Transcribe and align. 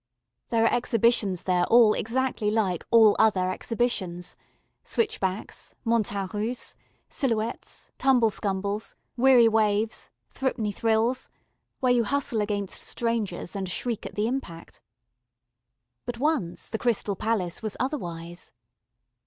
There 0.49 0.65
are 0.65 0.75
exhibitions 0.75 1.43
there 1.43 1.65
all 1.65 1.93
exactly 1.93 2.49
like 2.49 2.83
all 2.89 3.15
other 3.19 3.51
exhibitions: 3.51 4.35
Switch 4.83 5.19
backs, 5.19 5.75
Montagnes 5.85 6.33
Russes, 6.33 6.75
Silhouettes, 7.07 7.91
Tumble 7.99 8.31
scumbles, 8.31 8.95
Weary 9.15 9.47
waves, 9.47 10.09
Threepenny 10.31 10.71
thrills 10.71 11.29
(where 11.81 11.93
you 11.93 12.03
hustle 12.03 12.41
against 12.41 12.81
strangers 12.81 13.55
and 13.55 13.69
shriek 13.69 14.07
at 14.07 14.15
the 14.15 14.25
impact). 14.25 14.81
But 16.07 16.17
once 16.17 16.67
the 16.69 16.79
Crystal 16.79 17.15
Palace 17.15 17.61
was 17.61 17.77
otherwise. 17.79 18.51